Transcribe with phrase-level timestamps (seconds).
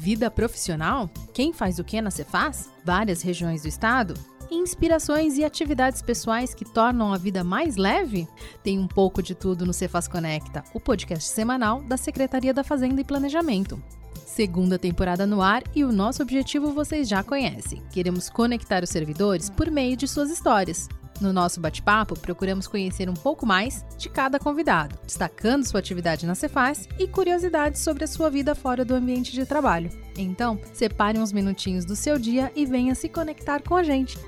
[0.00, 1.10] Vida profissional?
[1.34, 2.70] Quem faz o que na Cefaz?
[2.82, 4.14] Várias regiões do estado?
[4.50, 8.26] Inspirações e atividades pessoais que tornam a vida mais leve?
[8.64, 13.02] Tem um pouco de tudo no Cefaz Conecta, o podcast semanal da Secretaria da Fazenda
[13.02, 13.78] e Planejamento.
[14.24, 17.82] Segunda temporada no ar e o nosso objetivo vocês já conhecem.
[17.92, 20.88] Queremos conectar os servidores por meio de suas histórias.
[21.20, 26.34] No nosso bate-papo, procuramos conhecer um pouco mais de cada convidado, destacando sua atividade na
[26.34, 29.90] Cefaz e curiosidades sobre a sua vida fora do ambiente de trabalho.
[30.16, 34.18] Então, separe uns minutinhos do seu dia e venha se conectar com a gente.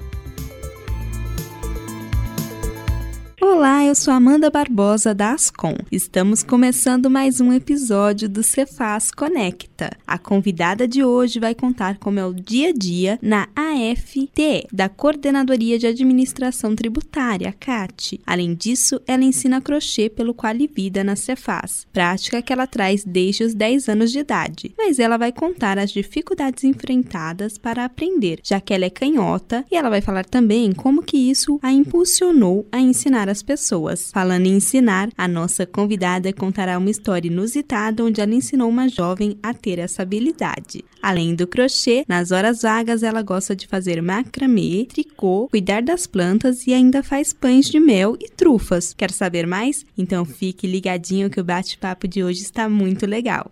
[3.45, 5.75] Olá, eu sou Amanda Barbosa da Ascom.
[5.91, 9.91] Estamos começando mais um episódio do Cefaz Conecta.
[10.07, 14.89] A convidada de hoje vai contar como é o dia a dia na AFTE, da
[14.89, 18.21] Coordenadoria de Administração Tributária, CAT.
[18.25, 23.55] Além disso, ela ensina crochê pelo Qualivida na Cefaz, prática que ela traz desde os
[23.55, 24.73] 10 anos de idade.
[24.79, 29.75] Mas ela vai contar as dificuldades enfrentadas para aprender, já que ela é canhota, e
[29.75, 34.11] ela vai falar também como que isso a impulsionou a ensinar as pessoas.
[34.13, 39.37] Falando em ensinar, a nossa convidada contará uma história inusitada onde ela ensinou uma jovem
[39.43, 40.85] a ter essa habilidade.
[41.03, 46.67] Além do crochê, nas horas vagas ela gosta de fazer macramê, tricô, cuidar das plantas
[46.67, 48.95] e ainda faz pães de mel e trufas.
[48.95, 49.85] Quer saber mais?
[49.99, 53.51] Então fique ligadinho que o bate-papo de hoje está muito legal.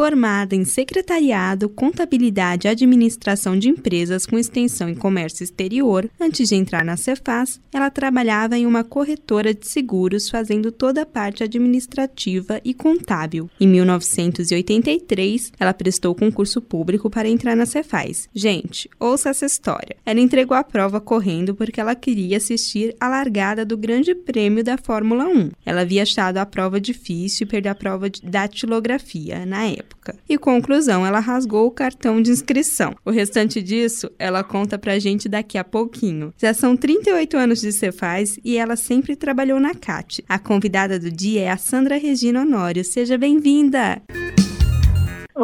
[0.00, 6.54] Formada em Secretariado, Contabilidade e Administração de Empresas com extensão em Comércio Exterior, antes de
[6.54, 12.62] entrar na Cefaz, ela trabalhava em uma corretora de seguros fazendo toda a parte administrativa
[12.64, 13.50] e contábil.
[13.60, 18.26] Em 1983, ela prestou concurso público para entrar na Cefaz.
[18.34, 19.96] Gente, ouça essa história.
[20.06, 24.78] Ela entregou a prova correndo porque ela queria assistir a largada do Grande Prêmio da
[24.78, 25.50] Fórmula 1.
[25.66, 30.16] Ela havia achado a prova difícil e perdeu a prova de datilografia na época época.
[30.28, 32.94] E conclusão, ela rasgou o cartão de inscrição.
[33.04, 36.32] O restante disso, ela conta pra gente daqui a pouquinho.
[36.38, 40.24] Já são 38 anos de Cefaz e ela sempre trabalhou na CAT.
[40.28, 42.84] A convidada do dia é a Sandra Regina Honório.
[42.84, 44.02] Seja bem-vinda!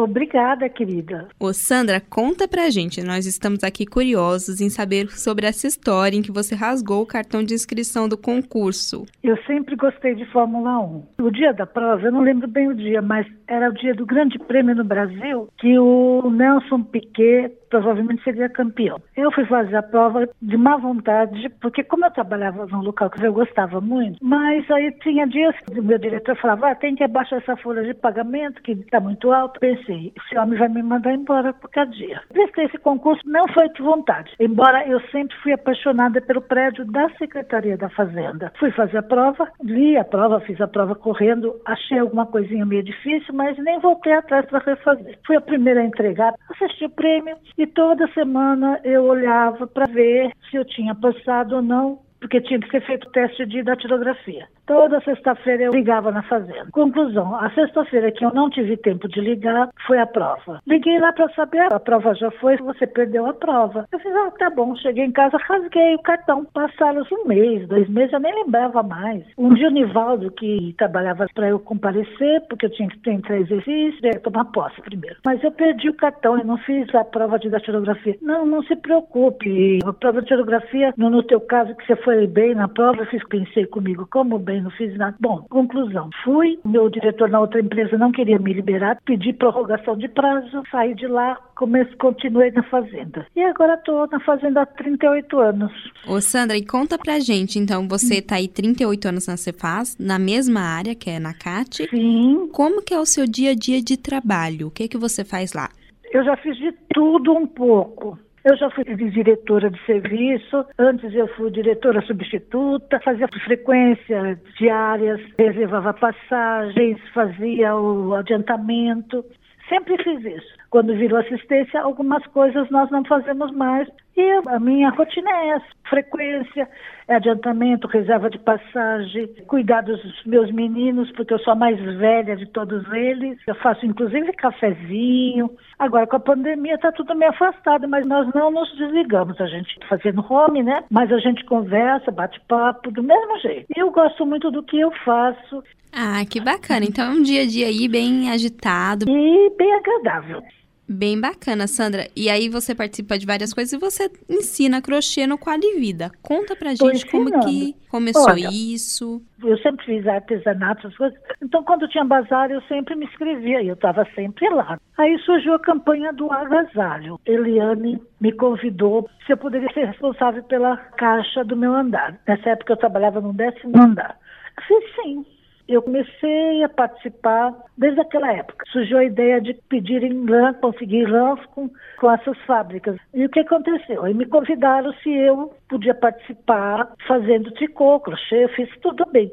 [0.01, 1.27] Obrigada, querida.
[1.39, 3.03] Ô Sandra, conta pra gente.
[3.03, 7.43] Nós estamos aqui curiosos em saber sobre essa história em que você rasgou o cartão
[7.43, 9.05] de inscrição do concurso.
[9.23, 11.03] Eu sempre gostei de Fórmula 1.
[11.21, 14.05] O dia da prova, eu não lembro bem o dia, mas era o dia do
[14.05, 18.99] Grande Prêmio no Brasil, que o Nelson Piquet provavelmente seria campeão.
[19.15, 23.25] Eu fui fazer a prova de má vontade, porque como eu trabalhava num local que
[23.25, 27.03] eu gostava muito, mas aí tinha dias que o meu diretor falava, ah, tem que
[27.03, 29.59] abaixar essa folha de pagamento, que está muito alto.
[29.59, 32.21] Pensei, esse homem vai me mandar embora por cada dia.
[32.29, 37.09] Prestei esse concurso, não foi de vontade, embora eu sempre fui apaixonada pelo prédio da
[37.17, 38.51] Secretaria da Fazenda.
[38.59, 42.83] Fui fazer a prova, li a prova, fiz a prova correndo, achei alguma coisinha meio
[42.83, 45.17] difícil, mas nem voltei atrás para refazer.
[45.25, 50.31] Fui a primeira a entregar, assisti o prêmio, e toda semana eu olhava para ver
[50.49, 54.47] se eu tinha passado ou não, porque tinha que ser feito o teste de datilografia.
[54.67, 56.67] Toda sexta-feira eu ligava na fazenda.
[56.73, 60.61] Conclusão, a sexta-feira que eu não tive tempo de ligar foi a prova.
[60.67, 63.87] Liguei lá para saber, a prova já foi, você perdeu a prova.
[63.91, 66.45] Eu fiz, ah, tá bom, cheguei em casa, rasguei o cartão.
[66.53, 69.23] Passaram um mês, dois meses, eu nem lembrava mais.
[69.37, 73.49] Um dia o Nivaldo, que trabalhava para eu comparecer, porque eu tinha que ter três
[73.49, 75.15] exercícios, ia tomar posse primeiro.
[75.25, 78.17] Mas eu perdi o cartão, eu não fiz a prova de datilografia.
[78.21, 79.79] Não, não se preocupe.
[79.85, 83.05] A prova de datilografia, no, no teu caso, que você foi bem na prova, eu
[83.05, 85.15] fiz, pensei comigo, como bem não fiz nada.
[85.19, 86.09] Bom, conclusão.
[86.23, 90.93] Fui, meu diretor na outra empresa não queria me liberar, pedi prorrogação de prazo, saí
[90.95, 93.25] de lá, comecei, continuei na fazenda.
[93.35, 95.71] E agora estou na fazenda há 38 anos.
[96.07, 100.19] Ô Sandra, e conta pra gente, então, você está aí 38 anos na Cefaz, na
[100.19, 101.87] mesma área, que é na CAT.
[101.89, 102.49] Sim.
[102.51, 104.67] Como que é o seu dia a dia de trabalho?
[104.67, 105.69] O que que você faz lá?
[106.11, 108.17] Eu já fiz de tudo um pouco.
[108.49, 115.93] Eu já fui diretora de serviço, antes eu fui diretora substituta, fazia frequência diárias, reservava
[115.93, 119.25] passagens, fazia o adiantamento.
[119.67, 120.55] Sempre fiz isso.
[120.69, 123.87] Quando virou assistência, algumas coisas nós não fazemos mais.
[124.17, 126.67] E a minha rotina é essa: frequência,
[127.07, 132.47] adiantamento, reserva de passagem, cuidar dos meus meninos, porque eu sou a mais velha de
[132.47, 133.37] todos eles.
[133.47, 135.49] Eu faço inclusive cafezinho.
[135.77, 139.39] Agora, com a pandemia, está tudo meio afastado, mas nós não nos desligamos.
[139.39, 140.83] A gente tá fazendo home, né?
[140.89, 143.67] Mas a gente conversa, bate papo, do mesmo jeito.
[143.75, 145.63] E eu gosto muito do que eu faço.
[145.93, 146.85] Ah, que bacana.
[146.85, 149.05] Então é um dia a dia aí bem agitado.
[149.07, 150.41] E bem agradável.
[150.89, 152.07] Bem bacana, Sandra.
[152.15, 156.09] E aí você participa de várias coisas e você ensina crochê no Quali Vida.
[156.21, 159.21] Conta pra gente como que começou Olha, isso.
[159.43, 161.19] Eu sempre fiz artesanato, essas coisas.
[161.43, 164.79] Então, quando tinha bazar, eu sempre me inscrevia e eu estava sempre lá.
[164.97, 167.19] Aí surgiu a campanha do agasalho.
[167.25, 172.17] Eliane me convidou se eu poderia ser responsável pela caixa do meu andar.
[172.25, 174.17] Nessa época eu trabalhava no décimo andar.
[174.57, 175.25] Eu fiz sim.
[175.67, 178.65] Eu comecei a participar desde aquela época.
[178.71, 181.69] Surgiu a ideia de pedir em lã, conseguir lãs com,
[181.99, 182.97] com essas fábricas.
[183.13, 184.05] E o que aconteceu?
[184.05, 189.29] Aí me convidaram se eu podia participar fazendo tricô, crochê, eu fiz tudo bem.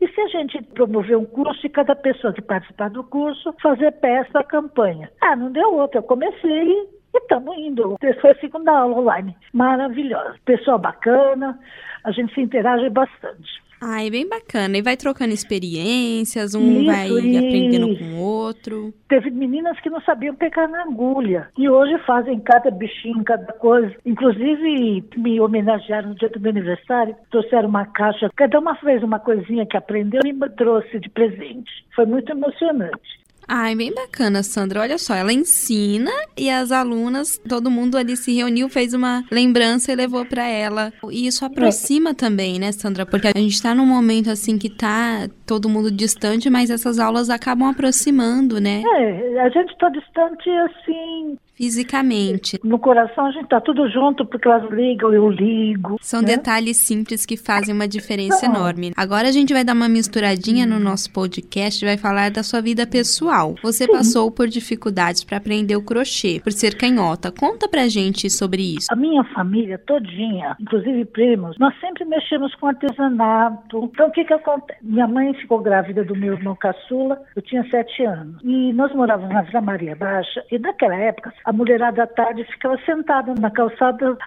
[0.00, 3.90] E se a gente promover um curso e cada pessoa que participar do curso fazer
[3.92, 5.10] peça da campanha?
[5.20, 5.98] Ah, não deu outra.
[5.98, 6.70] Eu comecei
[7.14, 7.96] e estamos indo.
[8.20, 9.36] Foi a segunda aula online.
[9.52, 10.36] Maravilhosa.
[10.44, 11.58] Pessoa bacana,
[12.04, 13.67] a gente se interage bastante.
[13.80, 14.76] Ah, é bem bacana.
[14.76, 18.92] E vai trocando experiências, um isso, vai aprendendo com o outro.
[19.08, 21.48] Teve meninas que não sabiam pegar na agulha.
[21.56, 23.94] E hoje fazem cada bichinho, cada coisa.
[24.04, 27.14] Inclusive, me homenagearam no dia do meu aniversário.
[27.30, 28.30] Trouxeram uma caixa.
[28.36, 31.70] Cada uma fez uma coisinha que aprendeu e me trouxe de presente.
[31.94, 33.18] Foi muito emocionante.
[33.50, 34.82] Ai, bem bacana, Sandra.
[34.82, 39.90] Olha só, ela ensina e as alunas, todo mundo ali se reuniu, fez uma lembrança
[39.90, 40.92] e levou para ela.
[41.10, 42.14] E isso aproxima é.
[42.14, 43.06] também, né, Sandra?
[43.06, 47.30] Porque a gente tá num momento assim que tá todo mundo distante, mas essas aulas
[47.30, 48.82] acabam aproximando, né?
[48.96, 52.60] É, a gente tá distante assim, fisicamente.
[52.62, 55.96] No coração a gente tá tudo junto porque elas ligam, eu ligo.
[56.00, 56.28] São né?
[56.28, 58.54] detalhes simples que fazem uma diferença Não.
[58.54, 58.92] enorme.
[58.96, 62.86] Agora a gente vai dar uma misturadinha no nosso podcast, vai falar da sua vida
[62.86, 63.56] pessoal.
[63.60, 63.92] Você Sim.
[63.92, 67.32] passou por dificuldades para aprender o crochê, por ser canhota.
[67.32, 68.86] Conta pra gente sobre isso.
[68.92, 73.90] A minha família todinha, inclusive primos, nós sempre mexemos com artesanato.
[73.92, 74.78] Então o que que acontece?
[74.80, 78.40] Minha mãe ficou grávida do meu irmão caçula, eu tinha sete anos.
[78.44, 82.76] E nós morávamos na Vila Maria Baixa, e naquela época a mulherada à tarde ficava
[82.84, 84.18] sentada na calçada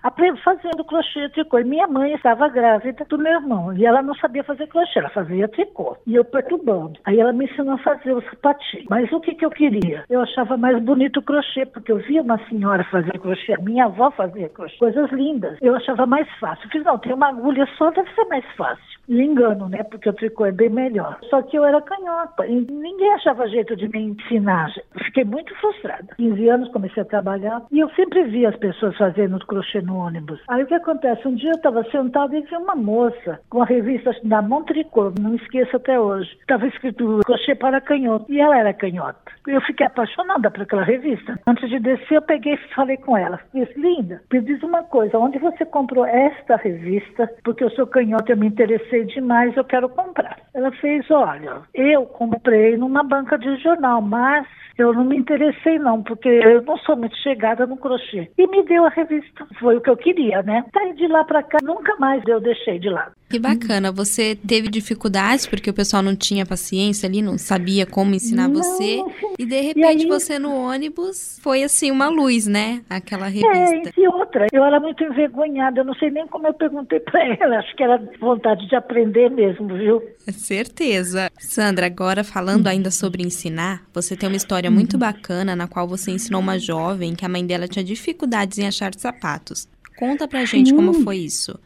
[0.43, 1.59] fazendo crochê tricô.
[1.59, 5.09] E minha mãe estava grávida do meu irmão e ela não sabia fazer crochê, ela
[5.09, 5.97] fazia tricô.
[6.07, 6.99] E eu perturbando.
[7.05, 8.85] Aí ela me ensinou a fazer o sapatinho.
[8.89, 10.03] Mas o que, que eu queria?
[10.09, 14.09] Eu achava mais bonito o crochê, porque eu via uma senhora fazer crochê, minha avó
[14.11, 15.57] fazia crochê, coisas lindas.
[15.61, 16.65] Eu achava mais fácil.
[16.65, 18.91] Eu fiz, não, tem uma agulha só, deve ser mais fácil.
[19.07, 19.83] Me engano, né?
[19.83, 21.19] Porque o tricô é bem melhor.
[21.29, 24.71] Só que eu era canhota e ninguém achava jeito de me ensinar.
[25.05, 26.15] Fiquei muito frustrada.
[26.15, 30.39] 15 anos comecei a trabalhar e eu sempre via as pessoas fazendo crochê no ônibus.
[30.47, 31.27] Aí o que acontece?
[31.27, 35.35] Um dia eu estava sentada e vi uma moça com a revista da Montricô, não
[35.35, 36.29] esqueço até hoje.
[36.39, 39.19] Estava escrito crochê para canhoto e ela era canhota.
[39.45, 41.37] Eu fiquei apaixonada por aquela revista.
[41.45, 43.39] Antes de descer, eu peguei e falei com ela.
[43.53, 47.29] Disse, linda, me diz uma coisa, onde você comprou esta revista?
[47.43, 50.37] Porque eu sou canhota, eu me interessei demais, eu quero comprar.
[50.53, 54.47] Ela fez, olha, eu comprei numa banca de jornal, mas
[54.77, 58.29] eu não me interessei não, porque eu não sou muito chegada no crochê.
[58.37, 60.63] E me deu a revista, foi o que eu queria, né?
[60.71, 63.11] Daí de lá para cá, nunca mais eu deixei de lado.
[63.29, 68.13] Que bacana, você teve dificuldades porque o pessoal não tinha paciência ali, não sabia como
[68.13, 69.01] ensinar não, você.
[69.39, 70.07] E de repente e aí...
[70.07, 72.81] você no ônibus foi assim uma luz, né?
[72.89, 73.89] Aquela revista.
[73.89, 77.25] É, e outra, eu era muito envergonhada, eu não sei nem como eu perguntei para
[77.35, 80.03] ela, acho que era vontade de aprender mesmo, viu?
[80.27, 81.31] Certeza.
[81.39, 86.11] Sandra, agora falando ainda sobre ensinar, você tem uma história muito bacana na qual você
[86.11, 89.67] ensinou uma jovem que a mãe dela tinha dificuldades em achar sapatos.
[89.97, 91.59] Conta pra gente como foi isso.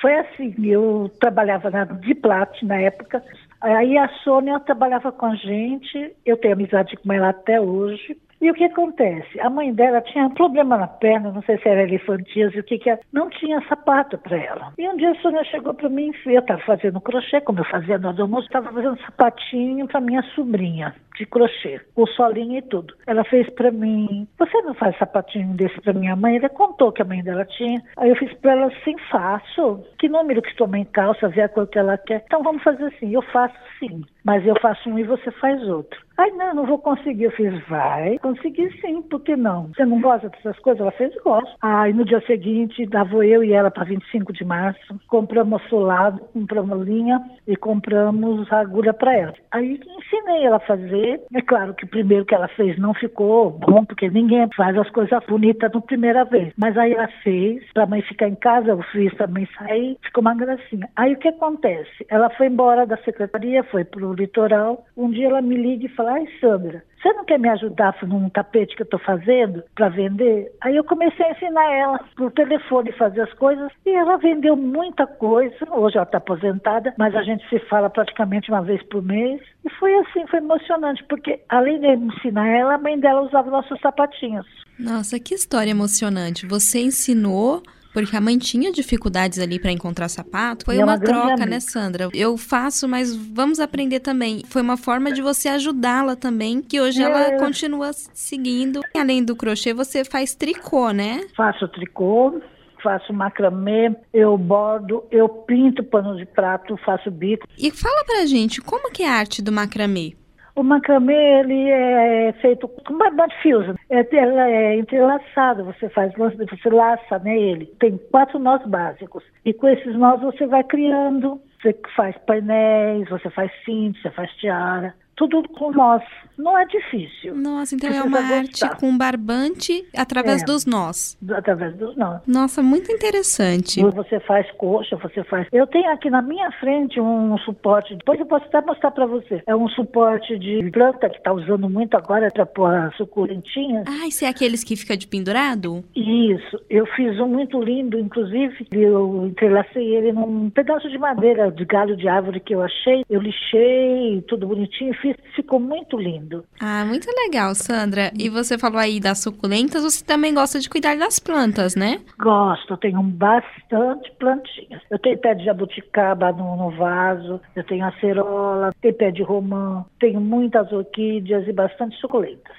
[0.00, 3.22] Foi assim, eu trabalhava na Diplat na época,
[3.60, 8.50] aí a Sônia trabalhava com a gente, eu tenho amizade com ela até hoje, e
[8.50, 9.40] o que acontece?
[9.40, 12.78] A mãe dela tinha um problema na perna, não sei se era elefantíase, o que
[12.78, 14.72] que era, não tinha sapato para ela.
[14.78, 17.98] E um dia a Sônia chegou para mim, eu estava fazendo crochê, como eu fazia
[17.98, 22.94] no almoço, estava fazendo sapatinho para minha sobrinha de crochê, com solinho e tudo.
[23.06, 26.36] Ela fez para mim, você não faz sapatinho desse para minha mãe?
[26.36, 27.82] Ela contou que a mãe dela tinha.
[27.96, 29.82] Aí eu fiz para ela assim, faço.
[29.98, 32.22] Que número que sua mãe calça, vê a cor que ela quer.
[32.26, 36.05] Então vamos fazer assim, eu faço sim, mas eu faço um e você faz outro.
[36.18, 37.24] Ai, não, não vou conseguir.
[37.24, 39.68] Eu fiz, vai, consegui sim, por que não?
[39.68, 40.80] Você não gosta dessas coisas?
[40.80, 41.54] Ela fez, gosto.
[41.60, 46.86] Aí no dia seguinte, dava eu e ela para 25 de março, compramos solado, compramos
[46.86, 49.34] linha e compramos agulha para ela.
[49.50, 53.50] Aí ensinei ela a fazer é claro que o primeiro que ela fez não ficou
[53.50, 56.52] bom, porque ninguém faz as coisas bonitas na primeira vez.
[56.56, 60.22] Mas aí ela fez, para a mãe ficar em casa, eu fiz também sair, ficou
[60.22, 60.88] uma gracinha.
[60.96, 62.06] Aí o que acontece?
[62.08, 64.84] Ela foi embora da secretaria, foi para o litoral.
[64.96, 68.28] Um dia ela me liga e fala: Ai, Sandra, você não quer me ajudar num
[68.28, 70.52] tapete que eu estou fazendo para vender?
[70.60, 75.06] Aí eu comecei a ensinar ela por telefone fazer as coisas e ela vendeu muita
[75.06, 75.54] coisa.
[75.70, 79.40] Hoje ela está aposentada, mas a gente se fala praticamente uma vez por mês.
[79.64, 83.78] E foi assim, foi emocionante, porque além de ensinar ela, a mãe dela usava nossos
[83.80, 84.46] sapatinhos.
[84.78, 86.46] Nossa, que história emocionante.
[86.46, 87.62] Você ensinou
[88.04, 90.66] porque a mãe tinha dificuldades ali para encontrar sapato.
[90.66, 91.46] Foi uma, uma troca, amiga.
[91.46, 92.10] né, Sandra?
[92.12, 94.42] Eu faço, mas vamos aprender também.
[94.48, 97.38] Foi uma forma de você ajudá-la também, que hoje ela É.
[97.38, 98.82] continua seguindo.
[98.94, 101.22] Além do crochê, você faz tricô, né?
[101.34, 102.38] Faço tricô,
[102.82, 107.46] faço macramê, eu bordo, eu pinto pano de prato, faço bico.
[107.58, 110.14] E fala pra gente, como que é a arte do macramê?
[110.56, 113.66] O macramê, ele é feito com barbante fios.
[113.90, 117.66] É, é entrelaçado, você faz, você laça né, ele.
[117.78, 119.22] Tem quatro nós básicos.
[119.44, 121.38] E com esses nós você vai criando.
[121.60, 124.94] Você faz painéis, você faz cinto, você faz tiara.
[125.16, 126.02] Tudo com nós.
[126.38, 127.34] Não é difícil.
[127.34, 128.76] Nossa, então é Precisa uma arte gostar.
[128.76, 130.44] com barbante através É.
[130.44, 131.16] dos nós.
[131.30, 132.20] Através dos nós.
[132.26, 133.82] Nossa, muito interessante.
[133.82, 135.46] Você faz coxa, você faz.
[135.50, 137.94] Eu tenho aqui na minha frente um suporte.
[137.96, 139.42] Depois eu posso até mostrar para você.
[139.46, 143.84] É um suporte de planta que está usando muito agora para pôr as suculentinhas.
[143.88, 145.82] Ah, esse é aqueles que fica de pendurado?
[145.94, 146.60] Isso.
[146.68, 148.66] Eu fiz um muito lindo, inclusive.
[148.70, 153.04] Eu entrelacei ele num pedaço de madeira de galho de árvore que eu achei.
[153.08, 155.05] Eu lixei, tudo bonitinho, fiz.
[155.34, 156.44] Ficou muito lindo.
[156.60, 158.10] Ah, muito legal, Sandra.
[158.18, 162.00] E você falou aí das suculentas, você também gosta de cuidar das plantas, né?
[162.18, 164.82] Gosto, eu tenho bastante plantinhas.
[164.90, 169.84] Eu tenho pé de jabuticaba no, no vaso, eu tenho acerola, tenho pé de romã,
[170.00, 172.56] tenho muitas orquídeas e bastante suculentas.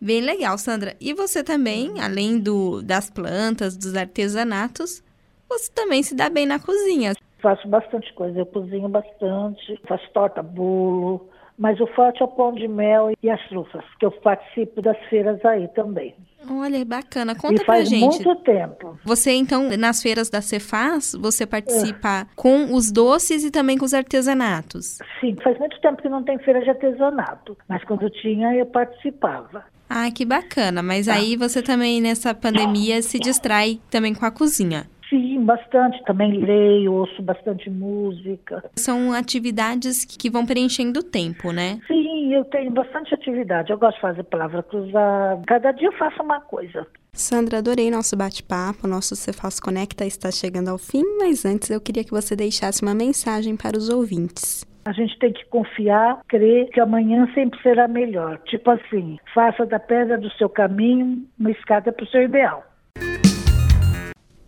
[0.00, 0.96] Bem legal, Sandra.
[1.00, 5.02] E você também, além do, das plantas, dos artesanatos,
[5.48, 7.14] você também se dá bem na cozinha.
[7.40, 11.28] Faço bastante coisa, eu cozinho bastante, faço torta, bolo,
[11.58, 14.98] mas o forte é o pão de mel e as trufas, que eu participo das
[15.08, 16.14] feiras aí também.
[16.50, 17.34] Olha, bacana.
[17.34, 18.24] Conta e pra faz gente.
[18.24, 18.98] muito tempo.
[19.04, 23.94] Você, então, nas feiras da Cefaz, você participa com os doces e também com os
[23.94, 24.98] artesanatos.
[25.20, 29.64] Sim, faz muito tempo que não tem feira de artesanato, mas quando tinha eu participava.
[29.88, 30.82] Ah, que bacana.
[30.82, 34.86] Mas aí você também, nessa pandemia, se distrai também com a cozinha.
[35.12, 36.02] Sim, bastante.
[36.04, 38.64] Também leio, ouço bastante música.
[38.76, 41.78] São atividades que vão preenchendo o tempo, né?
[41.86, 43.70] Sim, eu tenho bastante atividade.
[43.70, 45.42] Eu gosto de fazer palavra cruzada.
[45.46, 46.86] Cada dia eu faço uma coisa.
[47.12, 48.88] Sandra, adorei nosso bate-papo.
[48.88, 52.94] Nosso Cefaz Conecta está chegando ao fim, mas antes eu queria que você deixasse uma
[52.94, 54.66] mensagem para os ouvintes.
[54.86, 58.38] A gente tem que confiar, crer que amanhã sempre será melhor.
[58.46, 62.64] Tipo assim, faça da pedra do seu caminho uma escada para o seu ideal.